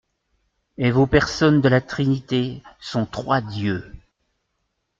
[0.79, 3.93] Et vos personnes de la Trinité sont trois Dieux.